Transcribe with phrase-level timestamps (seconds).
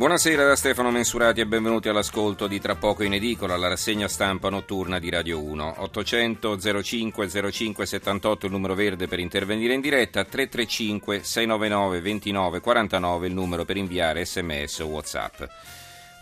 [0.00, 4.48] Buonasera da Stefano Mensurati e benvenuti all'ascolto di Tra poco in edicola, la rassegna stampa
[4.48, 5.74] notturna di Radio 1.
[5.76, 13.26] 800 05 05 78 il numero verde per intervenire in diretta, 335 699 29 49
[13.26, 15.42] il numero per inviare sms o whatsapp.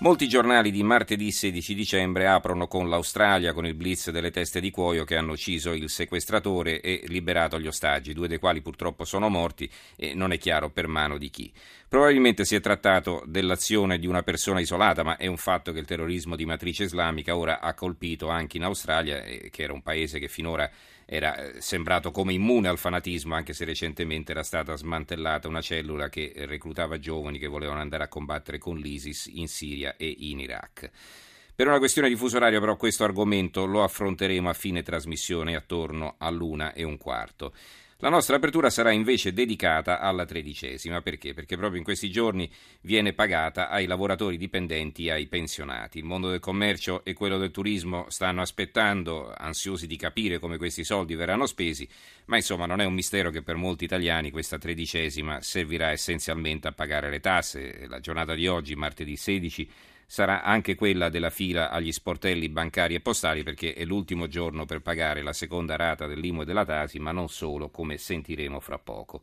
[0.00, 4.70] Molti giornali di martedì 16 dicembre aprono con l'Australia, con il blitz delle teste di
[4.70, 9.28] cuoio che hanno ucciso il sequestratore e liberato gli ostaggi, due dei quali purtroppo sono
[9.28, 11.53] morti e non è chiaro per mano di chi.
[11.89, 15.86] Probabilmente si è trattato dell'azione di una persona isolata, ma è un fatto che il
[15.86, 20.28] terrorismo di matrice islamica ora ha colpito anche in Australia, che era un paese che
[20.28, 20.70] finora
[21.06, 26.11] era eh, sembrato come immune al fanatismo, anche se recentemente era stata smantellata una cellula
[26.11, 30.91] che reclutava giovani che volevano andare a combattere con l'ISIS in Siria e in Iraq.
[31.55, 36.16] Per una questione di fuso orario, però, questo argomento lo affronteremo a fine trasmissione attorno
[36.19, 37.55] all'una e un quarto.
[38.00, 41.34] La nostra apertura sarà invece dedicata alla tredicesima, perché?
[41.34, 42.48] Perché proprio in questi giorni
[42.82, 45.98] viene pagata ai lavoratori dipendenti e ai pensionati.
[45.98, 50.84] Il mondo del commercio e quello del turismo stanno aspettando, ansiosi di capire come questi
[50.84, 51.88] soldi verranno spesi,
[52.26, 56.72] ma insomma non è un mistero che per molti italiani questa tredicesima servirà essenzialmente a
[56.72, 57.88] pagare le tasse.
[57.88, 59.69] La giornata di oggi, martedì 16,
[60.11, 64.81] sarà anche quella della fila agli sportelli bancari e postali perché è l'ultimo giorno per
[64.81, 69.20] pagare la seconda rata dell'IMU e della Tasi, ma non solo, come sentiremo fra poco.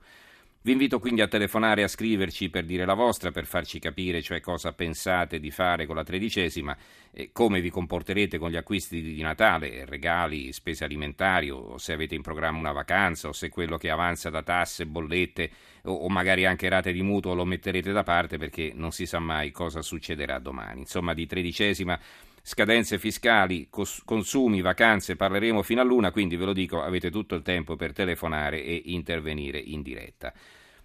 [0.65, 4.41] Vi invito quindi a telefonare a scriverci per dire la vostra, per farci capire cioè
[4.41, 6.75] cosa pensate di fare con la tredicesima,
[7.33, 12.23] come vi comporterete con gli acquisti di Natale, regali, spese alimentari o se avete in
[12.23, 15.51] programma una vacanza o se quello che avanza da tasse, bollette
[15.83, 19.51] o magari anche rate di mutuo lo metterete da parte perché non si sa mai
[19.51, 20.79] cosa succederà domani.
[20.79, 21.99] Insomma, di tredicesima
[22.47, 27.33] scadenze fiscali, cos- consumi, vacanze, parleremo fino a luna, quindi ve lo dico, avete tutto
[27.33, 30.31] il tempo per telefonare e intervenire in diretta.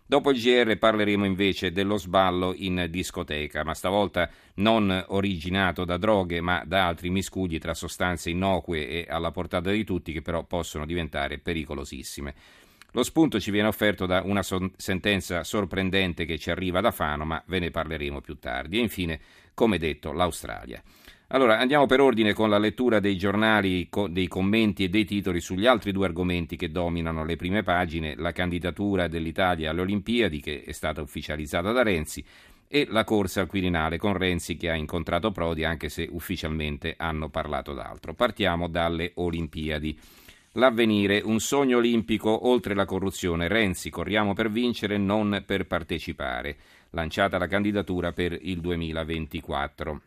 [0.07, 6.41] Dopo il GR parleremo invece dello sballo in discoteca, ma stavolta non originato da droghe,
[6.41, 10.87] ma da altri miscugli tra sostanze innocue e alla portata di tutti che però possono
[10.87, 12.35] diventare pericolosissime.
[12.93, 17.27] Lo spunto ci viene offerto da una son- sentenza sorprendente che ci arriva da Fano,
[17.27, 18.79] ma ve ne parleremo più tardi.
[18.79, 19.21] E infine,
[19.53, 20.83] come detto, l'Australia.
[21.33, 25.41] Allora, andiamo per ordine con la lettura dei giornali, co- dei commenti e dei titoli
[25.41, 30.65] sugli altri due argomenti che dominano le prime pagine, la candidatura dell'Italia alle Olimpiadi, che
[30.65, 32.25] è stata ufficializzata da Renzi,
[32.67, 37.29] e la corsa al Quirinale con Renzi che ha incontrato Prodi, anche se ufficialmente hanno
[37.29, 38.13] parlato d'altro.
[38.13, 39.97] Partiamo dalle Olimpiadi.
[40.55, 43.47] L'avvenire, un sogno olimpico oltre la corruzione.
[43.47, 46.57] Renzi, corriamo per vincere, non per partecipare.
[46.91, 50.01] Lanciata la candidatura per il 2024.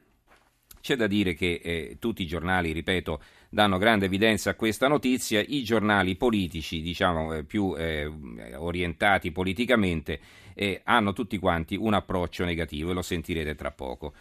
[0.84, 5.40] C'è da dire che eh, tutti i giornali, ripeto, danno grande evidenza a questa notizia,
[5.40, 8.12] i giornali politici, diciamo eh, più eh,
[8.58, 10.20] orientati politicamente,
[10.54, 14.12] eh, hanno tutti quanti un approccio negativo e lo sentirete tra poco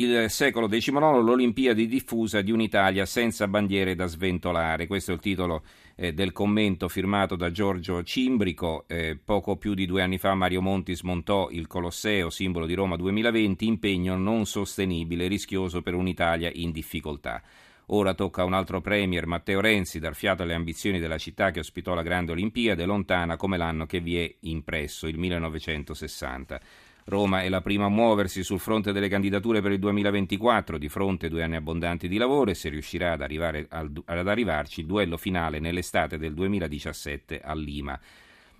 [0.00, 0.92] il secolo XIX,
[1.22, 4.86] l'Olimpiadi diffusa di un'Italia senza bandiere da sventolare.
[4.86, 5.64] Questo è il titolo
[5.96, 8.84] eh, del commento firmato da Giorgio Cimbrico.
[8.86, 12.94] Eh, poco più di due anni fa Mario Monti smontò il Colosseo, simbolo di Roma
[12.94, 17.42] 2020, impegno non sostenibile, rischioso per un'Italia in difficoltà.
[17.86, 21.60] Ora tocca a un altro premier, Matteo Renzi, dar fiato alle ambizioni della città che
[21.60, 26.60] ospitò la grande Olimpiade, lontana come l'anno che vi è impresso, il 1960.
[27.08, 31.30] Roma è la prima a muoversi sul fronte delle candidature per il 2024, di fronte
[31.30, 35.16] due anni abbondanti di lavoro e se riuscirà ad, arrivare al, ad arrivarci il duello
[35.16, 37.98] finale nell'estate del 2017 a Lima.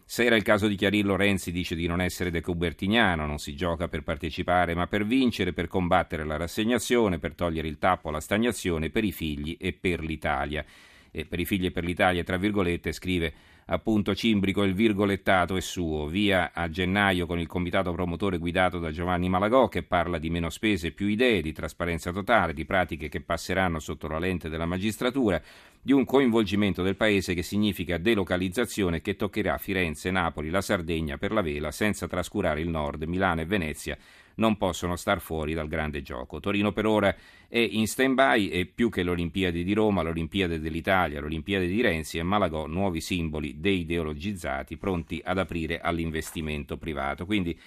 [0.02, 3.86] Se era il caso di Chiarillo, Renzi dice di non essere decubertignano, non si gioca
[3.86, 8.88] per partecipare ma per vincere, per combattere la rassegnazione, per togliere il tappo alla stagnazione,
[8.88, 10.64] per i figli e per l'Italia.
[11.10, 13.32] E per i figli e per l'Italia, tra virgolette, scrive
[13.70, 18.90] appunto Cimbrico, il virgolettato è suo, via a gennaio con il comitato promotore guidato da
[18.90, 23.20] Giovanni Malagò che parla di meno spese più idee, di trasparenza totale, di pratiche che
[23.20, 25.40] passeranno sotto la lente della magistratura,
[25.80, 31.32] di un coinvolgimento del paese che significa delocalizzazione che toccherà Firenze, Napoli, la Sardegna per
[31.32, 33.98] la vela senza trascurare il nord, Milano e Venezia
[34.38, 36.40] non possono star fuori dal grande gioco.
[36.40, 37.14] Torino per ora
[37.48, 41.68] è in stand-by e più che le Olimpiadi di Roma, le Olimpiadi dell'Italia, le Olimpiadi
[41.68, 47.26] di Renzi e Malagò, nuovi simboli deideologizzati pronti ad aprire all'investimento privato.
[47.26, 47.58] Quindi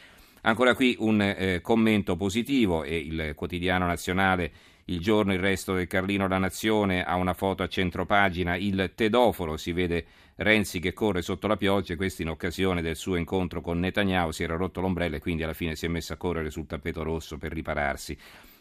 [0.42, 4.52] ancora qui un eh, commento positivo e il quotidiano nazionale
[4.92, 9.56] il giorno il resto del Carlino La Nazione ha una foto a centropagina, il tedoforo,
[9.56, 10.06] si vede
[10.36, 14.44] Renzi che corre sotto la pioggia, questo in occasione del suo incontro con Netanyahu si
[14.44, 17.38] era rotto l'ombrello e quindi alla fine si è messo a correre sul tappeto rosso
[17.38, 18.18] per ripararsi.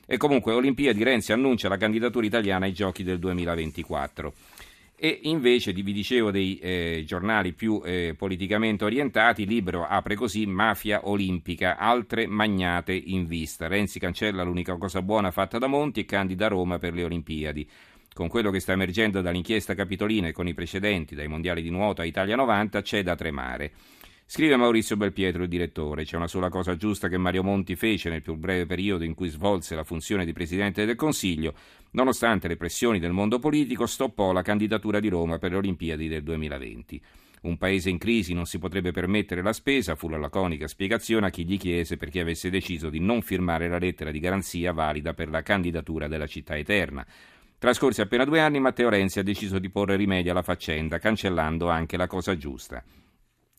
[0.07, 4.33] E comunque Olimpiadi Renzi annuncia la candidatura italiana ai giochi del 2024
[5.03, 11.09] e invece vi dicevo dei eh, giornali più eh, politicamente orientati, Libero apre così Mafia
[11.09, 13.67] Olimpica, altre magnate in vista.
[13.67, 17.67] Renzi cancella l'unica cosa buona fatta da Monti e candida Roma per le Olimpiadi.
[18.13, 22.03] Con quello che sta emergendo dall'inchiesta Capitolina e con i precedenti, dai mondiali di nuoto
[22.03, 23.73] a Italia 90, c'è da tremare.
[24.33, 28.23] Scrive Maurizio Belpietro, il direttore, c'è una sola cosa giusta che Mario Monti fece nel
[28.23, 31.53] più breve periodo in cui svolse la funzione di Presidente del Consiglio,
[31.91, 36.23] nonostante le pressioni del mondo politico, stoppò la candidatura di Roma per le Olimpiadi del
[36.23, 37.03] 2020.
[37.41, 41.31] Un paese in crisi non si potrebbe permettere la spesa, fu la laconica spiegazione a
[41.31, 45.29] chi gli chiese perché avesse deciso di non firmare la lettera di garanzia valida per
[45.29, 47.05] la candidatura della città eterna.
[47.59, 51.97] Trascorsi appena due anni, Matteo Renzi ha deciso di porre rimedio alla faccenda, cancellando anche
[51.97, 52.81] la cosa giusta.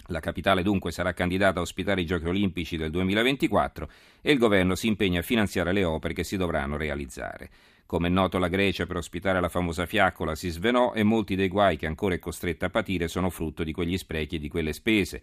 [0.08, 3.90] La capitale dunque sarà candidata a ospitare i Giochi olimpici del 2024
[4.22, 7.50] e il governo si impegna a finanziare le opere che si dovranno realizzare.
[7.86, 11.50] Come è noto la Grecia per ospitare la famosa fiaccola si svenò e molti dei
[11.50, 14.72] guai che ancora è costretta a patire sono frutto di quegli sprechi e di quelle
[14.72, 15.22] spese.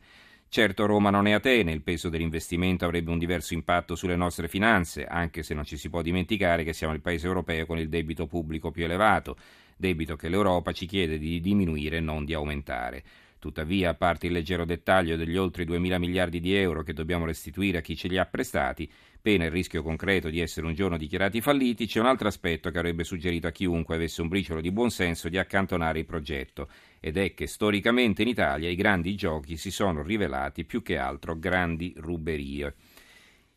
[0.51, 5.05] Certo Roma non è Atene, il peso dell'investimento avrebbe un diverso impatto sulle nostre finanze,
[5.05, 8.27] anche se non ci si può dimenticare che siamo il paese europeo con il debito
[8.27, 9.37] pubblico più elevato,
[9.77, 13.03] debito che l'Europa ci chiede di diminuire e non di aumentare.
[13.39, 17.79] Tuttavia, a parte il leggero dettaglio degli oltre 2.000 miliardi di euro che dobbiamo restituire
[17.79, 18.91] a chi ce li ha prestati,
[19.23, 22.79] pena il rischio concreto di essere un giorno dichiarati falliti, c'è un altro aspetto che
[22.79, 26.69] avrebbe suggerito a chiunque avesse un briciolo di buonsenso di accantonare il progetto,
[26.99, 31.39] ed è che storicamente in Italia i grandi giochi si sono rivelati più che altro
[31.39, 32.75] grandi ruberie.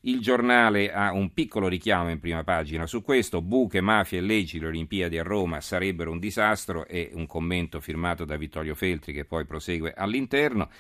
[0.04, 4.60] Il giornale ha un piccolo richiamo in prima pagina su questo, buche, mafia e leggi,
[4.60, 9.26] le Olimpiadi a Roma sarebbero un disastro e un commento firmato da Vittorio Feltri che
[9.26, 10.72] poi prosegue all'interno.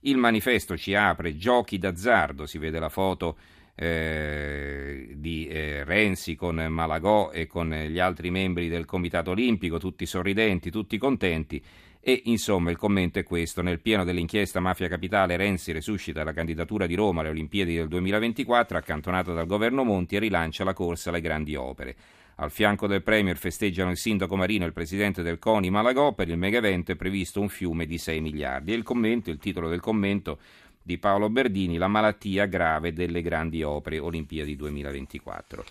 [0.00, 3.36] Il manifesto ci apre giochi d'azzardo, si vede la foto
[3.74, 10.06] eh, di eh, Renzi con Malagò e con gli altri membri del Comitato Olimpico, tutti
[10.06, 11.62] sorridenti, tutti contenti
[12.02, 16.86] e insomma il commento è questo, nel pieno dell'inchiesta Mafia Capitale Renzi resuscita la candidatura
[16.86, 21.20] di Roma alle Olimpiadi del 2024 accantonata dal governo Monti e rilancia la corsa alle
[21.20, 21.94] grandi opere.
[22.36, 26.30] Al fianco del Premier festeggiano il sindaco Marino e il presidente del CONI Malagò, per
[26.30, 28.72] il mega evento è previsto un fiume di 6 miliardi.
[28.72, 30.38] E il commento, il titolo del commento
[30.82, 35.64] di Paolo Berdini, la malattia grave delle grandi opere Olimpiadi 2024.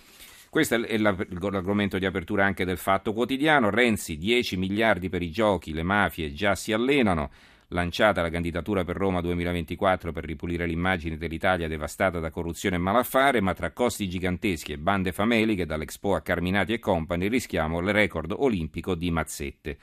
[0.50, 3.70] Questo è l'argomento di apertura anche del Fatto Quotidiano.
[3.70, 7.30] Renzi, 10 miliardi per i giochi, le mafie già si allenano.
[7.68, 13.42] Lanciata la candidatura per Roma 2024 per ripulire l'immagine dell'Italia devastata da corruzione e malaffare,
[13.42, 18.34] ma tra costi giganteschi e bande fameliche, dall'Expo a Carminati e Company, rischiamo il record
[18.36, 19.78] olimpico di mazzette.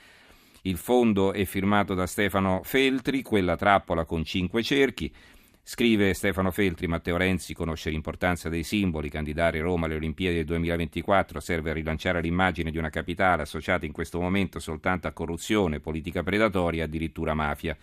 [0.63, 5.15] Il fondo è firmato da Stefano Feltri, quella trappola con cinque cerchi.
[5.69, 11.41] Scrive Stefano Feltri, Matteo Renzi conosce l'importanza dei simboli, candidare Roma alle Olimpiadi del 2024
[11.41, 16.23] serve a rilanciare l'immagine di una capitale associata in questo momento soltanto a corruzione, politica
[16.23, 17.77] predatoria e addirittura mafia.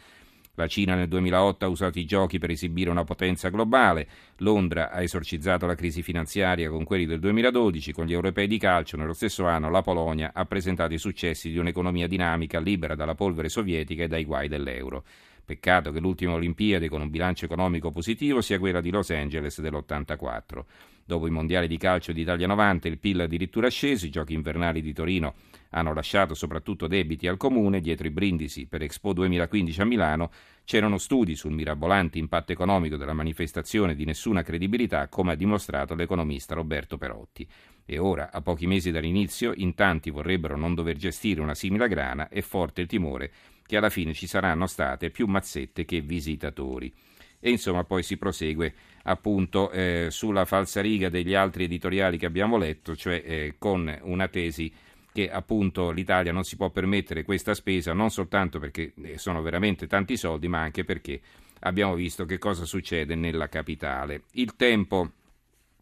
[0.53, 5.01] La Cina nel 2008 ha usato i giochi per esibire una potenza globale, Londra ha
[5.01, 9.45] esorcizzato la crisi finanziaria con quelli del 2012, con gli europei di calcio nello stesso
[9.45, 14.07] anno la Polonia ha presentato i successi di un'economia dinamica libera dalla polvere sovietica e
[14.07, 15.03] dai guai dell'euro.
[15.45, 20.63] Peccato che l'ultima Olimpiade con un bilancio economico positivo sia quella di Los Angeles dell'84.
[21.05, 24.93] Dopo i mondiali di calcio d'Italia 90 il PIL addirittura sceso, i giochi invernali di
[24.93, 25.33] Torino
[25.71, 30.31] hanno lasciato soprattutto debiti al comune, dietro i brindisi per Expo 2015 a Milano
[30.63, 36.55] c'erano studi sul mirabolante impatto economico della manifestazione di nessuna credibilità, come ha dimostrato l'economista
[36.55, 37.45] Roberto Perotti.
[37.85, 42.29] E ora, a pochi mesi dall'inizio, in tanti vorrebbero non dover gestire una simile grana
[42.29, 43.31] e forte il timore
[43.65, 46.93] che alla fine ci saranno state più mazzette che visitatori.
[47.39, 52.95] E insomma poi si prosegue appunto eh, sulla falsariga degli altri editoriali che abbiamo letto,
[52.95, 54.71] cioè eh, con una tesi
[55.11, 59.87] che appunto l'Italia non si può permettere questa spesa non soltanto perché eh, sono veramente
[59.87, 61.21] tanti soldi, ma anche perché
[61.59, 64.23] abbiamo visto che cosa succede nella capitale.
[64.31, 65.11] Il Tempo,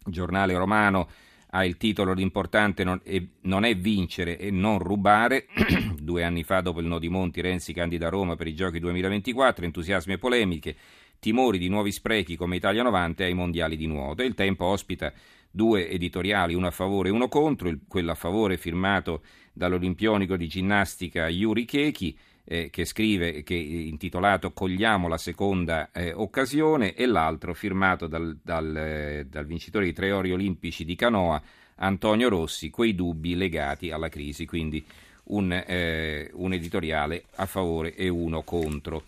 [0.04, 1.08] giornale romano,
[1.54, 5.46] ha il titolo l'importante non è, non è vincere e non rubare.
[6.00, 8.78] Due anni fa, dopo il no di Monti, Renzi candida a Roma per i Giochi
[8.78, 10.76] 2024, entusiasmi e polemiche.
[11.18, 14.22] timori di nuovi sprechi come Italia 90 ai mondiali di nuoto.
[14.22, 15.12] Il tempo ospita
[15.50, 21.28] due editoriali, uno a favore e uno contro, quello a favore firmato dall'olimpionico di ginnastica
[21.28, 28.06] Yuri Kechi, eh, che scrive, che intitolato Cogliamo la seconda eh, occasione, e l'altro firmato
[28.06, 31.40] dal, dal, eh, dal vincitore di tre ori olimpici di canoa,
[31.76, 34.46] Antonio Rossi, quei dubbi legati alla crisi.
[34.46, 34.84] Quindi
[35.24, 39.04] un, eh, un editoriale a favore e uno contro.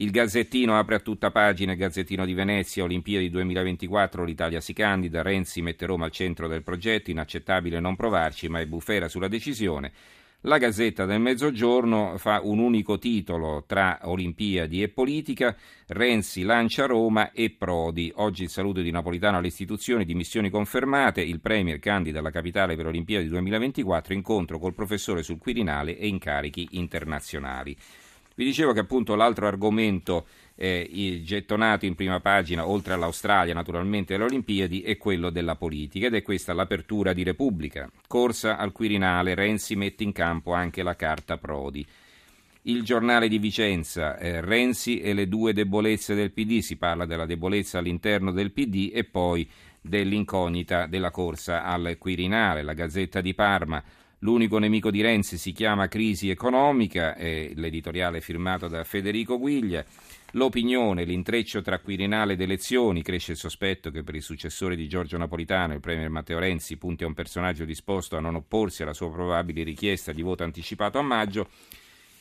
[0.00, 5.22] Il Gazzettino apre a tutta pagina il Gazzettino di Venezia, Olimpiadi 2024, l'Italia si candida,
[5.22, 9.90] Renzi mette Roma al centro del progetto, inaccettabile non provarci, ma è bufera sulla decisione.
[10.42, 15.56] La Gazzetta del Mezzogiorno fa un unico titolo tra Olimpiadi e politica,
[15.88, 18.12] Renzi lancia Roma e Prodi.
[18.14, 22.86] Oggi il saluto di Napolitano alle istituzioni, dimissioni confermate, il Premier candida la capitale per
[22.86, 27.76] Olimpiadi 2024, incontro col professore sul Quirinale e incarichi internazionali.
[28.38, 34.14] Vi dicevo che appunto l'altro argomento eh, gettonato in prima pagina, oltre all'Australia naturalmente e
[34.14, 37.90] alle Olimpiadi, è quello della politica ed è questa l'apertura di Repubblica.
[38.06, 41.84] Corsa al Quirinale, Renzi mette in campo anche la carta Prodi.
[42.62, 47.26] Il giornale di Vicenza, eh, Renzi e le due debolezze del PD, si parla della
[47.26, 52.62] debolezza all'interno del PD e poi dell'incognita della corsa al Quirinale.
[52.62, 53.82] La Gazzetta di Parma,
[54.22, 59.84] L'unico nemico di Renzi si chiama crisi economica, è l'editoriale firmato da Federico Guiglia.
[60.32, 65.18] L'opinione, l'intreccio tra Quirinale ed elezioni, cresce il sospetto che per il successore di Giorgio
[65.18, 69.08] Napolitano, il Premier Matteo Renzi, punti a un personaggio disposto a non opporsi alla sua
[69.08, 71.48] probabile richiesta di voto anticipato a maggio.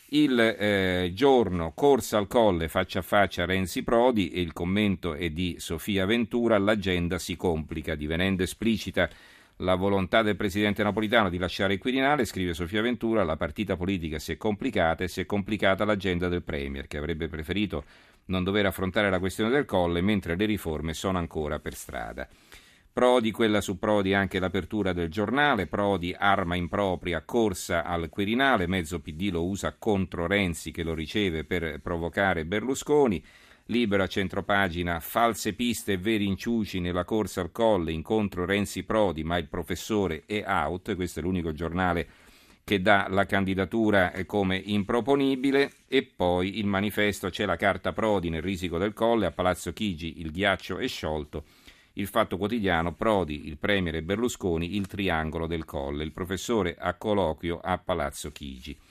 [0.09, 5.31] Il eh, giorno corsa al colle faccia a faccia Renzi Prodi e il commento è
[5.31, 9.09] di Sofia Ventura, l'agenda si complica, divenendo esplicita
[9.57, 14.19] la volontà del presidente napolitano di lasciare il Quirinale, scrive Sofia Ventura, la partita politica
[14.19, 17.83] si è complicata e si è complicata l'agenda del Premier, che avrebbe preferito
[18.25, 22.27] non dover affrontare la questione del colle, mentre le riforme sono ancora per strada.
[22.93, 28.99] Prodi, quella su Prodi anche l'apertura del giornale, Prodi arma impropria, corsa al Quirinale, mezzo
[28.99, 33.23] PD lo usa contro Renzi che lo riceve per provocare Berlusconi,
[33.69, 39.25] Libero a centropagina, false piste e veri inciuci nella corsa al colle, incontro Renzi Prodi,
[39.25, 42.07] ma il professore è out, questo è l'unico giornale
[42.63, 48.41] che dà la candidatura come improponibile e poi il manifesto c'è la carta Prodi nel
[48.41, 51.43] risico del colle, a Palazzo Chigi il ghiaccio è sciolto,
[51.93, 56.93] il fatto quotidiano Prodi, il Premier e Berlusconi, il triangolo del colle, il professore a
[56.93, 58.77] colloquio a Palazzo Chigi.